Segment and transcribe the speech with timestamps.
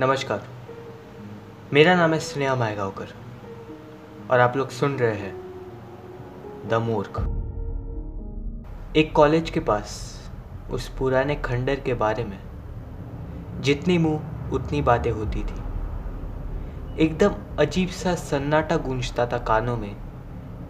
[0.00, 0.42] नमस्कार।
[1.72, 3.12] मेरा नाम है स्नेहा मायगावकर
[4.30, 7.20] और आप लोग सुन रहे हैं द मूर्ख।
[8.96, 9.94] एक कॉलेज के पास
[10.70, 12.38] उस पुराने खंडर के बारे में
[13.60, 15.58] जितनी मुँह, उतनी बातें होती थी।
[17.04, 19.96] एकदम अजीब सा सन्नाटा गूंजता था कानों में,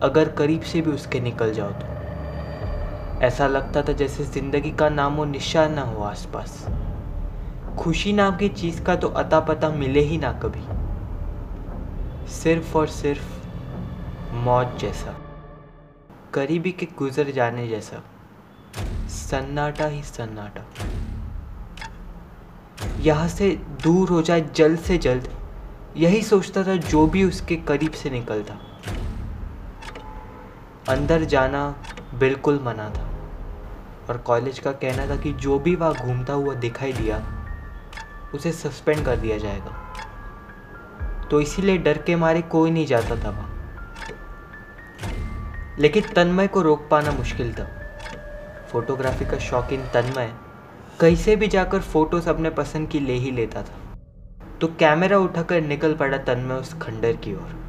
[0.02, 5.24] अगर करीब से भी उसके निकल जाओ तो। ऐसा लगता था जैसे ज़िंदगी का नामो
[5.24, 6.66] निशान ना हो आसपास।
[7.78, 10.62] खुशी नाम की चीज़ का तो अता पता मिले ही ना कभी।
[12.32, 13.46] सिर्फ़ और सिर्फ़
[14.32, 15.14] मौत जैसा।
[16.34, 18.02] करीबी के गुजर जाने जैसा।
[19.08, 20.64] सन्नाटा ही सन्नाटा।
[23.00, 23.50] यहाँ से
[23.82, 25.28] दूर हो जाए जल्द से जल्द।
[25.96, 28.54] यही सोचता था जो भी उसके करीब से निकलता।
[30.88, 31.74] अंदर जाना
[32.14, 33.08] बिल्कुल मना था।
[34.10, 37.35] और कॉलेज का कहना था कि जो भी वहाँ घूमता हुआ दिखाई दिया
[38.34, 39.82] उसे सस्पेंड कर दिया जाएगा।
[41.30, 43.52] तो इसीलिए डर के मारे कोई नहीं जाता था वहाँ।
[45.78, 47.68] लेकिन तन्मय को रोक पाना मुश्किल था।
[48.72, 50.34] फोटोग्राफी का शौकीन तन्मय
[51.00, 53.98] कहीं से भी जाकर फ़ोटोज़ अपने पसंद की ले ही लेता था।
[54.60, 57.66] तो कैमरा उठाकर निकल पड़ा तन्मय उस खंडर की ओर।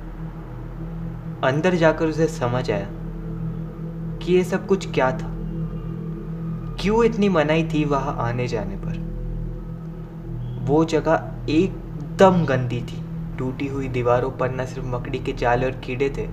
[1.44, 2.88] अंदर जाकर उसे समझ आया
[4.18, 5.38] कि ये सब कुछ क्या था।
[6.80, 8.87] क्यों इतनी मनाई थी वहाँ आने जाने पर?
[10.68, 13.04] वो जगह एकदम गंदी थी।
[13.38, 16.28] टूटी हुई दीवारों पर न सिर्फ़ मकड़ी के जाले और कीड़े थे,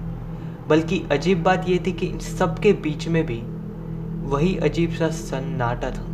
[0.69, 3.41] बल्कि अजीब बात यह थी कि इन सबके बीच में भी
[4.27, 6.05] वही अजीब सा सन्नाटा था।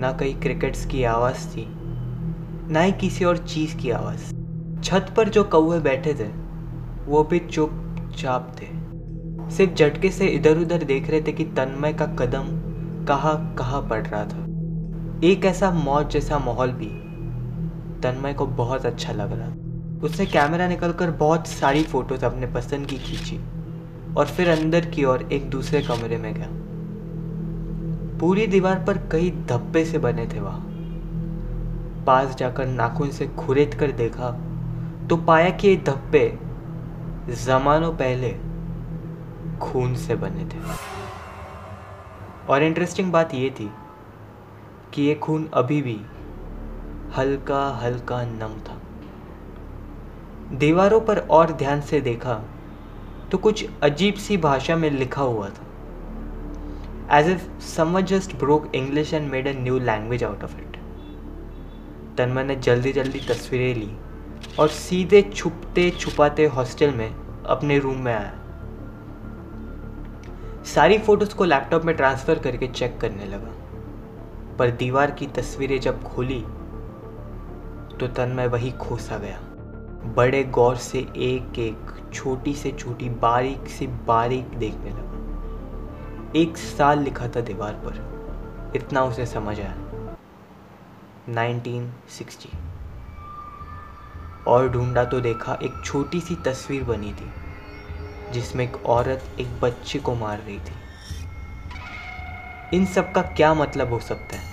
[0.00, 1.66] ना कहीं क्रिकेट्स की आवाज़ थी,
[2.72, 4.34] ना ही किसी और चीज़ की आवाज़।
[4.82, 6.28] छत पर जो कौए बैठे थे,
[7.06, 8.66] वो भी चुपचाप थे।
[9.50, 12.44] सिर्फ़ झटके से इधर उधर देख रहे थे कि तन्मय का कदम
[13.06, 14.47] कहाँ कहाँ पड़ रहा था।
[15.24, 16.86] एक ऐसा मौत जैसा माहौल भी
[18.02, 19.48] तन्मय को बहुत अच्छा लग रहा।
[20.06, 23.38] उसने कैमरा निकलकर बहुत सारी फ़ोटोज़ अपने पसंद की खींची
[24.14, 26.48] और फिर अंदर की ओर एक दूसरे कमरे में गया।
[28.18, 30.64] पूरी दीवार पर कई धब्बे से बने थे वहाँ।
[32.06, 34.30] पास जाकर नाखून से खुरेद कर देखा
[35.10, 36.38] तो पाया कि ये धब्बे
[37.44, 38.30] जमानों पहले
[39.58, 40.60] खून से बने थे।
[42.48, 43.70] और इंटरेस्टिंग बात यह थी
[44.98, 45.96] कि ये खून अभी भी
[47.16, 48.78] हल्का हल्का नम था।
[50.58, 52.34] दीवारों पर और ध्यान से देखा
[53.32, 55.66] तो कुछ अजीब सी भाषा में लिखा हुआ था।
[57.18, 60.76] As if someone just broke English and made a new language out of it
[62.18, 63.90] Tanmay ने जल्दी जल्दी तस्वीरें ली
[64.58, 67.14] और सीधे छुपते, छुपाते हॉस्टल में
[67.46, 68.34] अपने रूम में आया।
[70.64, 73.54] सारी फ़ोटोज़ को लैपटॉप में ट्रांसफ़र करके चेक करने लगा।
[74.58, 76.40] पर दीवार की तस्वीरें जब खोली
[77.96, 79.38] तो तन्मय वही खोसा गया।
[80.14, 86.98] बड़े गौर से एक एक छोटी से छोटी, बारीक से बारीक देखने लगा। एक साल
[86.98, 89.76] लिखा था दीवार पर। इतना उसे समझ आया।
[91.28, 92.50] 1960
[94.46, 97.30] और ढूंढा तो देखा एक छोटी सी तस्वीर बनी थी,
[98.32, 100.72] जिसमें एक औरत एक बच्चे को मार रही थी।
[102.76, 104.47] इन सब का क्या मतलब हो सकता है?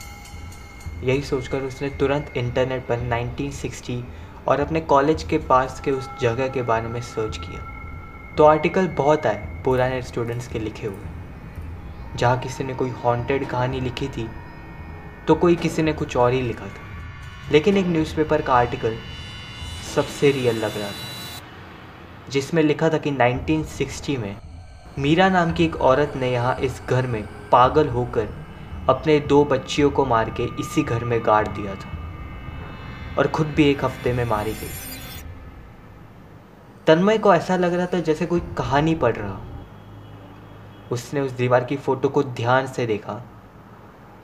[1.04, 4.02] यही सोचकर उसने तुरंत इंटरनेट पर 1960
[4.48, 8.88] और अपने कॉलेज के पास के उस जगह के बारे में सर्च किया। तो आर्टिकल
[8.88, 14.28] बहुत आए, पुराने स्टूडेंट्स के लिखे हुए। जहाँ किसी ने कोई हॉन्टेड कहानी लिखी थी
[15.28, 18.98] तो कोई किसी ने कुछ और ही लिखा था। लेकिन एक न्यूज़पेपर का आर्टिकल
[19.96, 24.36] सबसे रियल लग रहा था, जिसमें लिखा था कि 1960 में
[25.00, 28.28] मीरा नाम की एक औरत ने यहाँ इस घर में पागल होकर
[28.90, 31.90] अपने दो बच्चियों को मार के इसी घर में गाड़ दिया था
[33.18, 34.70] और खुद भी एक हफ़्ते में मारी गई।
[36.88, 39.40] तन्मय को ऐसा लग रहा था जैसे कोई कहानी पढ़ रहा
[40.92, 43.22] उसने उस दीवार की फ़ोटो को ध्यान से देखा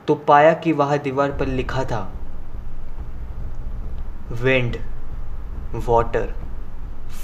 [0.08, 2.02] तो पाया कि वह दीवार पर लिखा था,
[4.42, 4.78] wind,
[5.88, 6.34] water,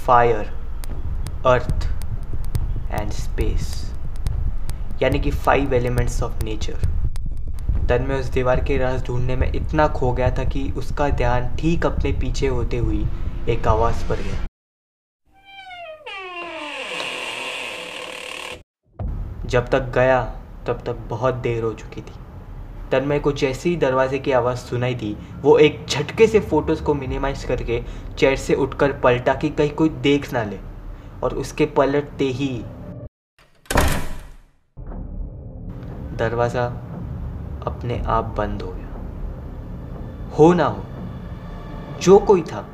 [0.06, 0.52] fire,
[1.46, 1.88] earth
[2.90, 3.92] and space,
[5.02, 6.97] यानी कि फाइव एलिमेंट्स ऑफ़ नेचर।
[7.88, 11.46] तन में उस दीवार के राज ढूँढने में इतना खो गया था कि उसका ध्यान
[11.56, 13.04] ठीक अपने पीछे होते हुई
[13.48, 14.46] एक आवाज़ पर गया।
[19.46, 20.22] जब तक गया,
[20.66, 22.14] तब तक बहुत देर हो चुकी थी।
[22.90, 26.94] तन्मय को जैसे ही दरवाजे की आवाज़ सुनाई दी, वो एक झटके से फ़ोटोज़ को
[26.94, 27.82] मिनिमाइज करके
[28.18, 30.58] चेयर से उठकर पलटा कि कहीं कोई देख ना ले
[31.22, 32.50] और उसके पलटते ही
[36.18, 36.66] दरवाज़ा
[37.68, 38.86] अपने आप बंद हो गया।
[40.38, 40.84] हो ना हो,
[42.00, 42.66] जो कोई था,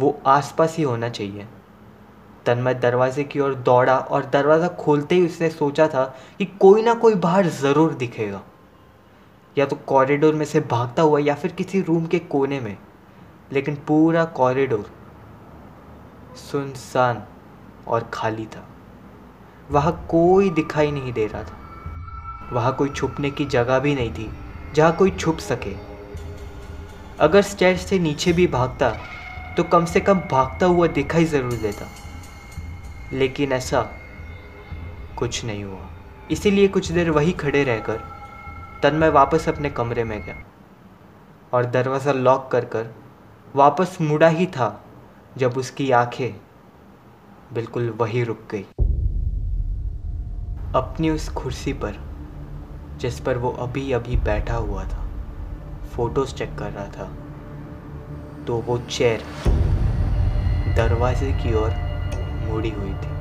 [0.00, 1.46] वो आसपास ही होना चाहिए।
[2.46, 6.04] तन्मय दरवाजे की ओर दौड़ा और दरवाज़ा खोलते ही उसने सोचा था
[6.38, 8.42] कि कोई ना कोई बाहर ज़रूर दिखेगा।
[9.56, 12.76] या तो कॉरिडोर में से भागता हुआ या फिर किसी रूम के कोने में,
[13.52, 14.90] लेकिन पूरा कॉरिडोर
[16.42, 17.22] सुनसान
[17.88, 18.64] और खाली था।
[19.70, 21.58] वहाँ कोई दिखाई नहीं दे रहा था।
[22.52, 24.30] वहाँ कोई छुपने की जगह भी नहीं थी,
[24.74, 25.74] जहाँ कोई छुप सके।
[27.20, 28.90] अगर स्टेज से नीचे भी भागता
[29.56, 31.86] तो कम से कम भागता हुआ दिखाई ज़रूर देता।
[33.12, 33.82] लेकिन ऐसा
[35.18, 35.88] कुछ नहीं हुआ।
[36.30, 38.00] इसीलिए कुछ देर वही खड़े रहकर
[38.82, 40.36] तन्मय वापस अपने कमरे में गया
[41.52, 42.94] और दरवाज़ा लॉक कर कर
[43.54, 44.84] वापस मुड़ा ही था,
[45.38, 46.34] जब उसकी आँखें
[47.52, 48.64] बिल्कुल वही रुक गई।
[50.74, 51.98] अपनी उस कुर्सी पर
[52.96, 55.04] जिस पर वो अभी अभी बैठा हुआ था।
[55.94, 57.10] फ़ोटोज़ चेक कर रहा था।
[58.46, 59.22] तो वो चेयर
[60.76, 61.70] दरवाजे की ओर
[62.48, 63.14] मुड़ी हुई थी।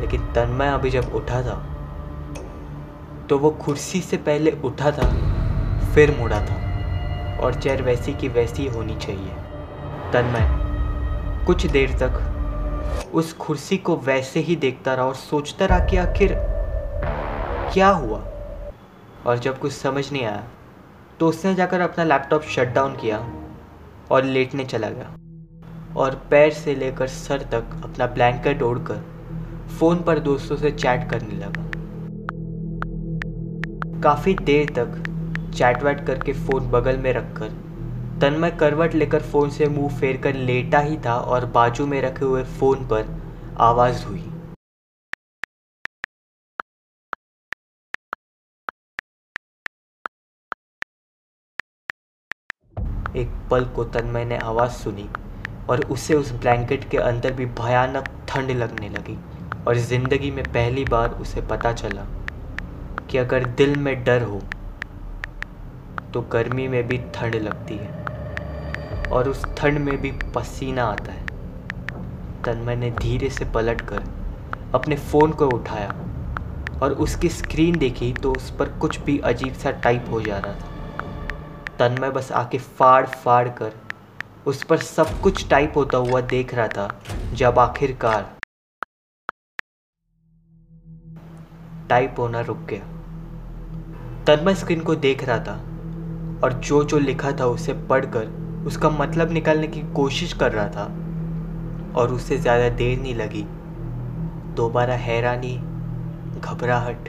[0.00, 1.62] लेकिन तन्मय अभी जब उठा था
[3.28, 5.08] तो वो कुर्सी से पहले उठा था,
[5.94, 6.54] फिर मुड़ा था।
[7.40, 9.30] और चेयर वैसी की वैसी होनी चाहिए।
[10.12, 15.96] तन्मय, कुछ देर तक उस कुर्सी को वैसे ही देखता रहा और सोचता रहा कि
[15.96, 16.53] आखिर
[17.74, 18.18] क्या हुआ?
[19.26, 20.44] और जब कुछ समझ नहीं आया
[21.20, 23.18] तो उसने जाकर अपना लैपटॉप शट डाउन किया
[24.10, 25.06] और लेटने चला गया।
[25.96, 29.02] और पैर से लेकर सर तक अपना ब्लैंकेट ओढ़कर
[29.78, 31.62] फ़ोन पर दोस्तों से चैट करने लगा।
[34.02, 35.02] काफ़ी देर तक
[35.54, 37.48] चैट वैट करके फ़ोन बगल में रखकर,
[38.20, 42.24] तन्मय करवट लेकर फ़ोन से मुँह फेर कर लेटा ही था और बाजू में रखे
[42.24, 43.04] हुए फ़ोन पर
[43.60, 44.24] आवाज़ हुई।
[53.16, 55.08] एक पल को तन्मय ने आवाज़ सुनी
[55.70, 59.16] और उसे उस ब्लैंकेट के अंदर भी भयानक ठंड लगने लगी
[59.66, 62.06] और ज़िंदगी में पहली बार उसे पता चला
[63.10, 64.40] कि अगर दिल में डर हो
[66.14, 68.02] तो गर्मी में भी ठंड लगती है
[69.12, 71.22] और उस ठंड में भी पसीना आता है।
[72.44, 74.02] तन्मय ने धीरे से पलट कर
[74.74, 75.94] अपने फ़ोन को उठाया
[76.82, 80.54] और उसकी स्क्रीन देखी तो उस पर कुछ भी अजीब सा टाइप हो जा रहा
[80.54, 80.73] था।
[81.78, 83.72] तन्मय बस आके फाड़ फाड़ कर
[84.46, 86.88] उस पर सब कुछ टाइप होता हुआ देख रहा था,
[87.34, 88.32] जब आखिरकार
[91.88, 92.92] टाइप होना रुक गया।
[94.26, 95.54] तन्मय स्क्रीन को देख रहा था
[96.44, 100.84] और जो जो लिखा था उसे पढ़कर उसका मतलब निकालने की कोशिश कर रहा था
[102.00, 103.44] और उससे ज़्यादा देर नहीं लगी।
[104.56, 105.56] दोबारा हैरानी,
[106.40, 107.08] घबराहट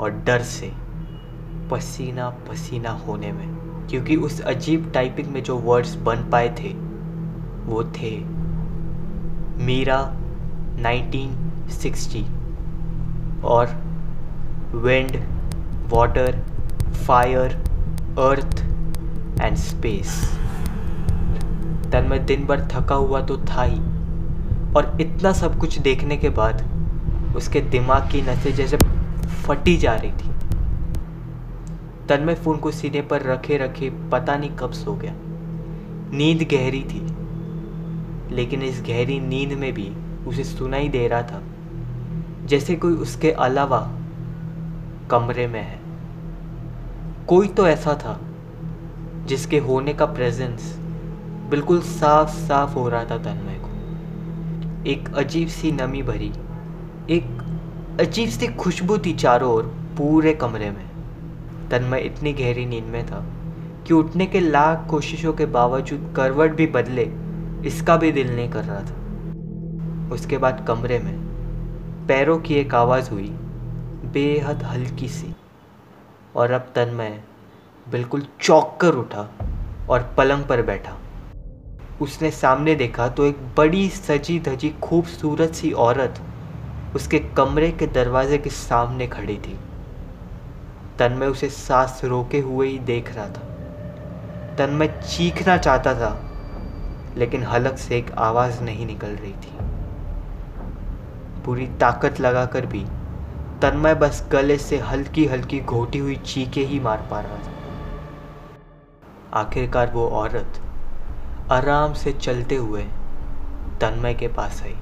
[0.00, 0.72] और डर से
[1.70, 3.48] पसीना पसीना होने में।
[3.90, 6.68] क्योंकि उस अजीब टाइपिंग में जो वर्ड्स बन पाए थे,
[7.66, 8.24] वो थे,
[9.64, 10.16] मीरा
[10.80, 12.24] 1960
[13.44, 13.66] और
[14.74, 15.16] wind
[15.90, 16.38] water
[17.06, 17.52] fire
[18.18, 18.66] earth
[19.42, 20.38] and space
[21.92, 23.80] तन में दिन भर थका हुआ तो था ही।
[24.74, 26.64] और इतना सब कुछ देखने के बाद
[27.36, 28.76] उसके दिमाग की नसें जैसे
[29.46, 30.30] फटी जा रही थी।
[32.10, 35.12] तन्मय फ़ोन को सीने पर रखे रखे पता नहीं कब सो गया।
[36.12, 37.00] नींद गहरी थी,
[38.34, 39.88] लेकिन इस गहरी नींद में भी
[40.26, 41.42] उसे सुनाई दे रहा था,
[42.46, 43.80] जैसे कोई उसके अलावा
[45.10, 45.78] कमरे में है।
[47.28, 48.18] कोई तो ऐसा था,
[49.26, 50.76] जिसके होने का प्रेजेंस
[51.50, 56.32] बिल्कुल साफ़ साफ़ हो रहा था तन्मय को। एक अजीब सी नमी भरी,
[57.10, 60.89] एक अजीब सी खुशबू थी चारों ओर पूरे कमरे में।
[61.70, 63.24] तन्मय इतनी गहरी नींद में था
[63.86, 67.10] कि उठने के लाख कोशिशों के बावजूद करवट भी बदले,
[67.68, 71.14] इसका भी दिल नहीं कर रहा था। उसके बाद कमरे में
[72.08, 73.28] पैरों की एक आवाज़ हुई,
[74.12, 75.34] बेहद हल्की सी,
[76.36, 77.20] और अब तन्मय
[77.86, 79.28] बिल्कुल चौक कर उठा
[79.90, 80.96] और पलंग पर बैठा।
[82.02, 86.20] उसने सामने देखा तो एक बड़ी सजी धजी खूबसूरत सी औरत
[86.96, 89.58] उसके कमरे के दरवाजे के सामने खड़ी थी।
[91.00, 93.48] तन्मय उसे सांस रोके हुए ही देख रहा था।
[94.56, 96.10] तन्मय चीखना चाहता था,
[97.16, 99.56] लेकिन हलक से एक आवाज़ नहीं निकल रही थी।
[101.44, 102.84] पूरी ताकत लगाकर भी
[103.62, 107.52] तन्मय बस गले से हल्की हल्की घोटी हुई चीखे ही मार पा रहा था।
[109.40, 110.60] आखिरकार वो औरत
[111.52, 112.82] आराम से चलते हुए
[113.80, 114.76] तन्मय के पास आई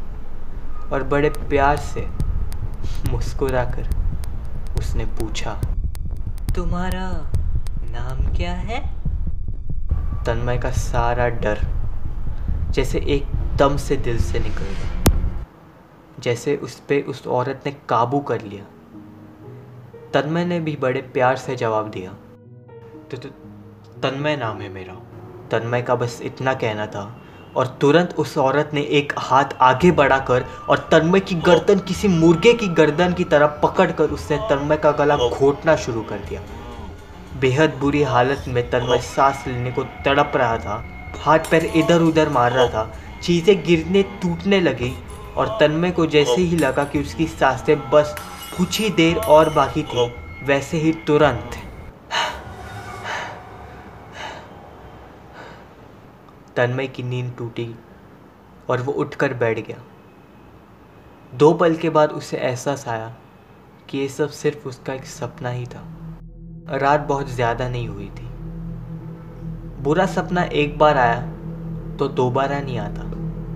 [0.92, 2.06] और बड़े प्यार से
[3.10, 3.88] मुस्कुराकर
[4.78, 5.60] उसने पूछा
[6.58, 7.10] तुम्हारा
[7.90, 8.94] नाम क्या है?
[10.24, 11.58] तन्मय का सारा डर
[12.70, 15.02] जैसे एकदम से दिल से निकल गया।
[16.20, 18.64] जैसे उस पर उस औरत ने काबू कर लिया।
[20.14, 22.12] तन्मय ने भी बड़े प्यार से जवाब दिया।
[23.10, 23.28] तो, तो
[24.00, 24.94] तन्मय नाम है मेरा।
[25.50, 27.22] तन्मय का बस इतना कहना था
[27.56, 32.52] और तुरंत उस औरत ने एक हाथ आगे बढ़ाकर और तन्मय की गर्दन किसी मुर्गे
[32.54, 36.40] की गर्दन की तरह पकड़कर उसने तन्मय का गला घोटना शुरू कर दिया।
[37.40, 40.84] बेहद बुरी हालत में तन्मय सांस लेने को तड़प रहा था,
[41.20, 42.90] हाथ पैर इधर उधर मार रहा था,
[43.22, 44.92] चीज़ें गिरने टूटने लगी
[45.36, 48.14] और तन्मय को जैसे ही लगा कि उसकी साँसें बस
[48.56, 50.10] कुछ ही देर और बाकी थी,
[50.44, 51.56] वैसे ही तुरंत
[56.58, 57.74] तन्मय की नींद टूटी
[58.70, 59.76] और वो उठकर बैठ गया।
[61.32, 63.14] दो पल के बाद उसे एहसास आया
[63.88, 65.82] कि ये सब सिर्फ़ उसका एक सपना ही था।
[66.74, 68.26] रात बहुत ज़्यादा नहीं हुई थी।
[69.82, 71.20] बुरा सपना एक बार आया
[71.98, 73.02] तो दोबारा नहीं आता।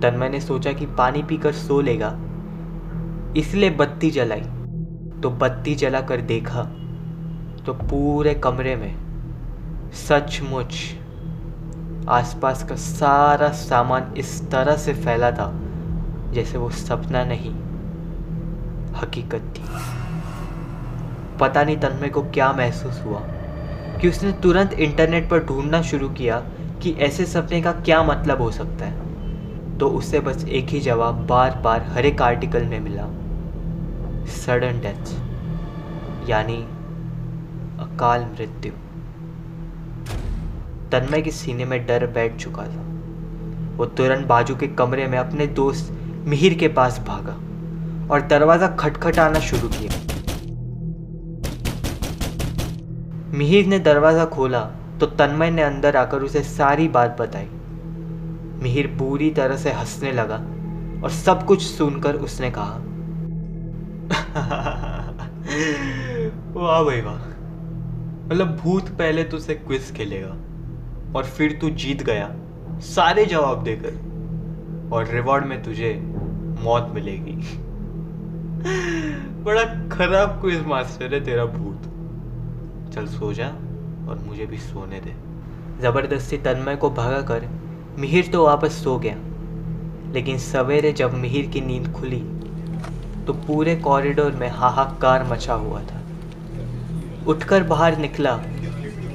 [0.01, 2.09] तन्मय ने सोचा कि पानी पीकर सो लेगा,
[3.37, 4.41] इसलिए बत्ती जलाई।
[5.21, 6.63] तो बत्ती जलाकर देखा
[7.65, 8.93] तो पूरे कमरे में
[9.97, 10.73] सचमुच
[12.09, 15.51] आसपास का सारा सामान इस तरह से फैला था,
[16.33, 17.53] जैसे वो सपना नहीं,
[18.93, 19.63] हकीकत थी।
[21.39, 23.19] पता नहीं तन्मय को क्या महसूस हुआ
[24.01, 26.39] कि उसने तुरंत इंटरनेट पर ढूंढना शुरू किया
[26.81, 31.25] कि ऐसे सपने का क्या मतलब हो सकता है। तो उसे बस एक ही जवाब
[31.27, 33.07] बार बार हर एक आर्टिकल में मिला।
[34.35, 36.57] सडन डेथ यानी
[37.83, 38.71] अकाल मृत्यु।
[40.93, 42.81] तन्मय के सीने में डर बैठ चुका था।
[43.77, 45.91] वो तुरंत बाजू के कमरे में अपने दोस्त
[46.27, 47.33] मिहिर के पास भागा
[48.13, 49.91] और दरवाज़ा खटखटाना शुरू किया।
[53.33, 54.61] मिहिर ने दरवाज़ा खोला
[54.99, 57.47] तो तन्मय ने अंदर आकर उसे सारी बात बताई।
[58.63, 60.35] मिहिर पूरी तरह से हंसने लगा
[61.03, 62.77] और सब कुछ सुनकर उसने कहा,
[66.55, 67.15] वाह भाई वाह
[68.25, 70.35] मतलब भूत पहले तो उसे क्विज खेलेगा।
[71.15, 72.35] और फिर तू जीत गया।
[72.79, 74.13] सारे जवाब देकर।
[74.93, 76.03] और रिवॉर्ड में तुझे
[76.61, 77.33] मौत मिलेगी।
[79.43, 81.81] बड़ा खराब क्विज मास्टर है तेरा भूत।
[82.93, 83.47] चल सो जा
[84.09, 85.15] और मुझे भी सोने दे।
[85.81, 87.49] ज़बरदस्ती तन्मय को भगा कर
[87.99, 89.15] मिहिर तो वापस सो गया।
[90.13, 92.25] लेकिन सवेरे जब मिहिर की नींद खुली
[93.25, 96.01] तो पूरे कॉरिडोर में हाहाकार मचा हुआ था।
[97.27, 98.37] उठकर बाहर निकला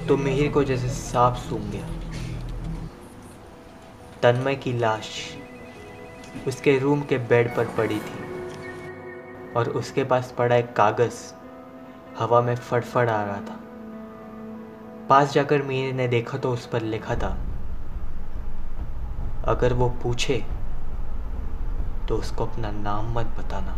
[0.09, 1.87] तो मिहिर को जैसे सांप सूंघ गया।
[4.23, 5.09] तन्मय की लाश
[6.49, 11.19] उसके रूम के बेड पर पड़ी थी और उसके पास पड़ा एक कागज़
[12.19, 13.59] हवा में फड़फड़ आ रहा था।
[15.09, 17.37] पास जाकर मीर ने देखा तो उस पर लिखा था,
[19.47, 20.43] अगर वो पूछे
[22.09, 23.77] तो उसको अपना नाम मत बताना।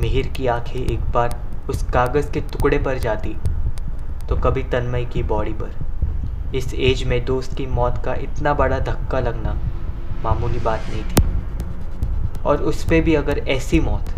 [0.00, 1.38] मिहिर की आँखें एक बार
[1.70, 3.36] उस कागज़ के टुकड़े पर जाती।
[4.28, 8.78] तो कभी तन्मय की बॉडी पर। इस एज में दोस्त की मौत का इतना बड़ा
[8.78, 9.52] धक्का लगना
[10.24, 14.14] मामूली बात नहीं थी। और उस पर भी अगर ऐसी मौत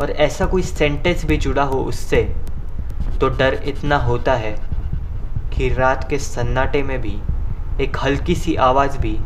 [0.00, 2.22] और ऐसा कोई सेंटेंस भी जुड़ा हो उससे
[3.20, 4.52] तो डर इतना होता है
[5.56, 7.16] कि रात के सन्नाटे में भी
[7.80, 9.16] एक हल्की सी आवाज़ भी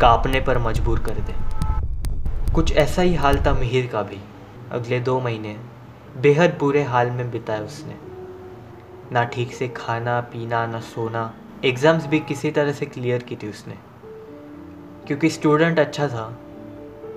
[0.00, 1.34] कांपने पर मजबूर कर दे।
[2.54, 4.20] कुछ ऐसा ही हाल था मिहिर का भी,
[4.72, 5.56] अगले दो महीने।
[6.22, 8.07] बेहद बुरे हाल में बिताए उसने।
[9.12, 11.32] ना ठीक से खाना, पीना, ना सोना।
[11.64, 13.74] एग्ज़ाम्स भी किसी तरह से क्लियर की थी उसने।
[15.06, 16.28] क्योंकि स्टूडेंट अच्छा था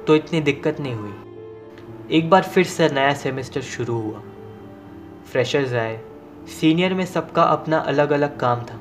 [0.08, 4.22] तो इतनी दिक्कत नहीं हुई। एक बार फिर से नया सेमेस्टर शुरू हुआ।
[5.32, 6.00] फ्रेशर्स आए।
[6.60, 8.80] सीनियर में सबका अपना अलग अलग काम था।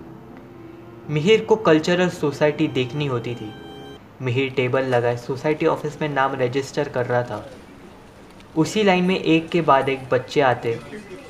[1.10, 3.52] मिहिर को कल्चरल सोसाइटी देखनी होती थी।
[4.22, 7.44] मिहिर टेबल लगाए सोसाइटी ऑफ़िस में नाम रजिस्टर कर रहा था।
[8.56, 10.78] उसी लाइन में एक के बाद एक बच्चे आते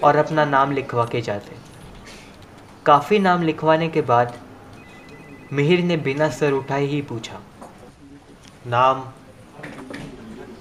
[0.04, 1.56] और अपना नाम लिखवा के जाते।
[2.86, 4.38] काफ़ी नाम लिखवाने के बाद
[5.52, 7.40] मिहिर ने बिना सर उठाए ही पूछा
[8.66, 9.00] नाम?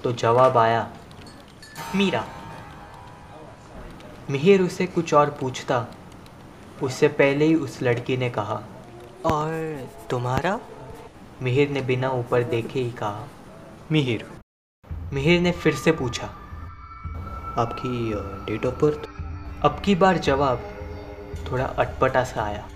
[0.04, 0.90] तो जवाब आया
[1.96, 2.24] मीरा।
[4.30, 5.86] मिहिर उसे कुछ और पूछता।
[6.82, 8.62] उससे पहले ही उस लड़की ने कहा
[9.26, 10.58] और तुम्हारा?
[11.42, 13.24] मिहिर ने बिना ऊपर देखे ही कहा
[13.92, 14.26] मिहिर।
[15.12, 16.26] मिहिर ने फिर से पूछा
[17.58, 18.12] आपकी
[18.46, 19.08] डेट ऑफ़ बर्थ
[19.64, 20.79] अब की बार जवाब
[21.50, 22.68] थोड़ा अटपटा सा आया।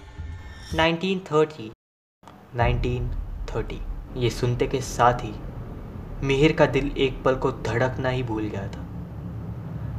[0.74, 1.70] 1930
[2.56, 3.80] 1930
[4.16, 5.34] ये सुनते के साथ ही
[6.26, 8.82] मिहिर का दिल एक पल को धड़कना ही भूल गया था।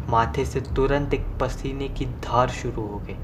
[0.10, 3.16] माथे से तुरंत एक पसीने की धार शुरू हो गई।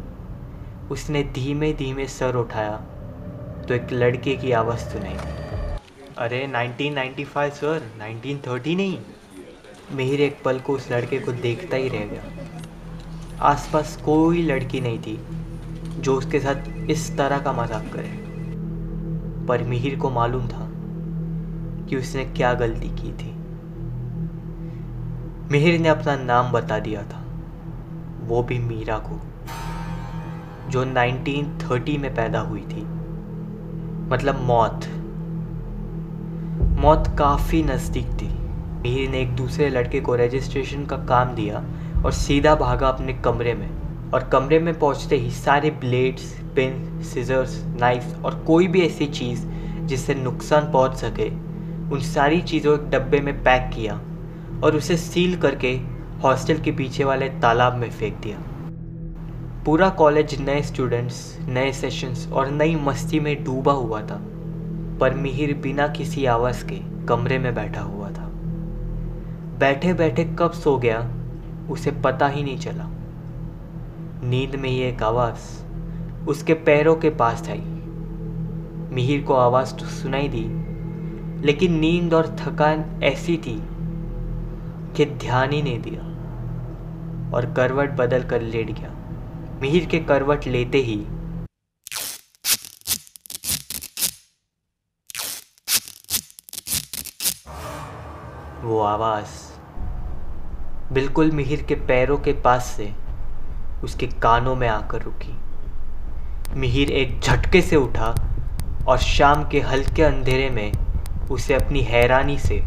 [0.92, 2.78] उसने धीमे धीमे सर उठाया
[3.68, 5.18] तो एक लड़के की आवाज़ सुनाई
[6.18, 8.98] अरे 1995 सर। 1930 नहीं।
[9.92, 12.24] मिहिर एक पल को उस लड़के को देखता ही रह गया।
[13.42, 15.20] आसपास कोई लड़की नहीं थी,
[16.00, 18.20] जो उसके साथ इस तरह का मज़ाक करे।
[19.48, 20.68] पर मिहिर को मालूम था
[21.90, 23.32] कि उसने क्या गलती की थी।
[25.52, 27.24] मिहिर ने अपना नाम बता दिया था।
[28.22, 29.20] वो भी मीरा को,
[30.70, 32.82] जो 1930 में पैदा हुई थी।
[34.10, 34.86] मतलब मौत।
[36.80, 38.30] मौत काफ़ी नज़दीक थी।
[38.82, 41.64] मिहिर ने एक दूसरे लड़के को रजिस्ट्रेशन का काम दिया
[42.06, 43.70] और सीधा भागा अपने कमरे में।
[44.12, 49.48] और कमरे में पहुँचते ही सारे ब्लेड्स पिन सीजर्स नाइफ और कोई भी ऐसी चीज़
[49.82, 51.30] जिससे नुकसान पहुँच सके,
[51.92, 53.94] उन सारी चीज़ों एक डब्बे में पैक किया
[54.64, 55.80] और उसे सील करके
[56.24, 58.38] हॉस्टल के पीछे वाले तालाब में फेंक दिया।
[59.66, 64.22] पूरा कॉलेज नए स्टूडेंट्स नए सेशंस और नई मस्ती में डूबा हुआ था।
[65.00, 68.30] पर मिहिर बिना किसी आवाज़ के कमरे में बैठा हुआ था।
[69.60, 71.00] बैठे बैठे कब सो गया?
[71.72, 72.86] उसे पता ही नहीं चला।
[74.24, 77.62] नींद में ही एक आवाज़ उसके पैरों के पास आई
[78.96, 80.46] मिहिर को आवाज़ तो सुनाई दी,
[81.46, 83.58] लेकिन नींद और थकान ऐसी थी
[84.96, 86.02] कि ध्यान ही नहीं दिया
[87.36, 88.92] और करवट बदल कर लेट गया।
[89.62, 90.98] मिहिर के करवट लेते ही
[98.64, 99.51] वो आवाज़
[100.92, 102.92] बिल्कुल मिहिर के पैरों के पास से
[103.84, 105.34] उसके कानों में आकर रुकी।
[106.60, 108.14] मिहिर एक झटके से उठा
[108.88, 110.72] और शाम के हल्के अंधेरे में
[111.32, 112.62] उसे अपनी हैरानी से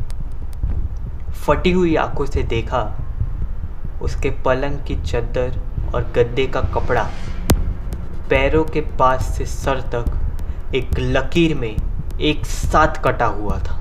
[1.47, 2.83] फटी हुई आँखों से देखा।
[4.03, 5.61] उसके पलंग की चद्दर
[5.95, 7.09] और गद्दे का कपड़ा
[8.31, 11.75] पैरों के पास से सर तक एक लकीर में
[12.21, 13.81] एक साथ कटा हुआ था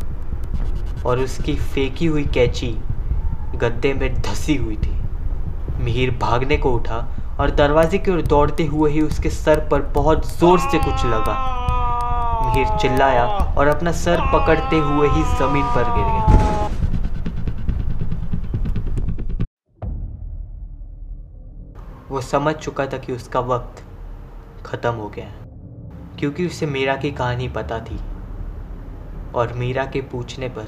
[1.05, 2.75] और उसकी फेंकी हुई कैची
[3.63, 4.91] गद्दे में धसी हुई थी।
[5.83, 6.97] मिहिर भागने को उठा
[7.39, 11.35] और दरवाजे की ओर दौड़ते हुए ही उसके सर पर बहुत ज़ोर से कुछ लगा।
[12.45, 13.25] मिहिर चिल्लाया
[13.57, 16.41] और अपना सर पकड़ते हुए ही ज़मीन पर गिर गया।
[22.09, 23.83] वो समझ चुका था कि उसका वक्त
[24.65, 25.27] ख़त्म हो गया
[26.19, 27.99] क्योंकि उसे मीरा की कहानी पता थी
[29.35, 30.67] और मीरा के पूछने पर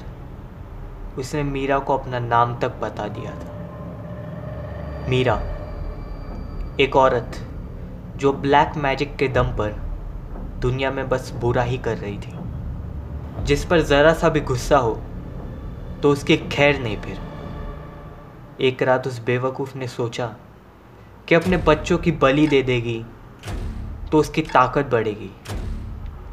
[1.18, 3.54] उसने मीरा को अपना नाम तक बता दिया था।
[5.08, 5.34] मीरा,
[6.80, 7.36] एक औरत
[8.16, 9.72] जो ब्लैक मैजिक के दम पर
[10.60, 14.94] दुनिया में बस बुरा ही कर रही थी। जिस पर ज़रा सा भी गुस्सा हो
[16.02, 17.18] तो उसकी खैर नहीं फिर।
[18.60, 20.26] एक रात उस बेवकूफ़ ने सोचा
[21.28, 23.04] कि अपने बच्चों की बलि दे देगी
[24.12, 25.30] तो उसकी ताकत बढ़ेगी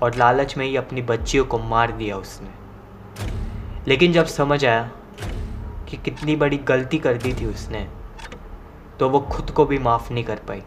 [0.02, 2.63] और लालच में ही अपनी बच्चियों को मार दिया उसने।
[3.88, 4.82] लेकिन जब समझ आया
[5.90, 7.88] कि कितनी बड़ी गलती कर दी थी उसने
[9.00, 10.64] तो वो खुद को भी माफ़ नहीं कर पाई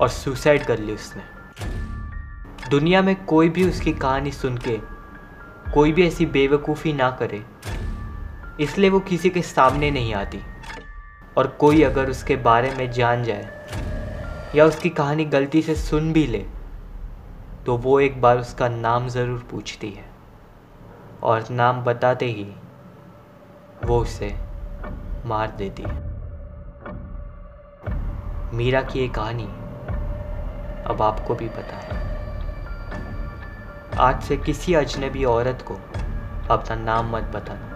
[0.00, 1.22] और सुसाइड कर ली उसने।
[2.70, 4.78] दुनिया में कोई भी उसकी कहानी सुन के,
[5.74, 7.42] कोई भी ऐसी बेवकूफ़ी ना करे,
[8.60, 10.40] इसलिए वो किसी के सामने नहीं आती।
[11.36, 13.48] और कोई अगर उसके बारे में जान जाए
[14.56, 16.44] या उसकी कहानी गलती से सुन भी ले
[17.66, 20.13] तो वो एक बार उसका नाम ज़रूर पूछती है।
[21.24, 22.44] और नाम बताते ही
[23.84, 24.28] वो उसे
[25.26, 26.02] मार देती। है
[28.54, 29.46] मीरा की ये कहानी
[30.84, 32.02] अब आपको भी पता है।
[34.00, 35.74] आज से किसी अजनबी औरत को
[36.54, 37.68] अपना नाम मत बताना।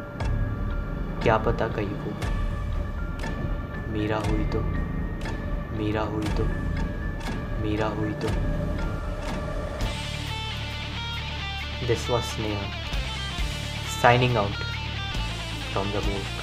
[1.22, 2.12] क्या पता कहीं वो
[3.92, 4.60] मीरा हुई तो
[5.78, 6.44] मीरा हुई तो
[7.62, 8.28] मीरा हुई तो।
[11.86, 12.87] This was Sneha.
[14.00, 14.54] Signing out
[15.72, 16.37] from the moon.